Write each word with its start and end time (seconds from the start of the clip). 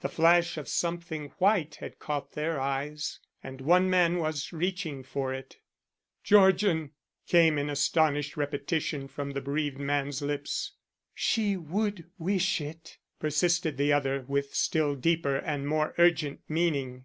The 0.00 0.08
flash 0.08 0.56
of 0.56 0.66
something 0.68 1.28
white 1.38 1.76
had 1.76 2.00
caught 2.00 2.32
their 2.32 2.58
eyes 2.60 3.20
and 3.44 3.60
one 3.60 3.88
man 3.88 4.18
was 4.18 4.52
reaching 4.52 5.04
for 5.04 5.32
it. 5.32 5.58
"Georgian," 6.24 6.90
came 7.28 7.58
in 7.58 7.70
astonished 7.70 8.36
repetition 8.36 9.06
from 9.06 9.30
the 9.34 9.40
bereaved 9.40 9.78
man's 9.78 10.20
lips. 10.20 10.72
"She 11.14 11.56
would 11.56 12.10
wish 12.18 12.60
it," 12.60 12.98
persisted 13.20 13.76
the 13.76 13.92
other 13.92 14.24
with 14.26 14.52
still 14.52 14.96
deeper 14.96 15.36
and 15.36 15.64
more 15.68 15.94
urgent 15.96 16.40
meaning. 16.48 17.04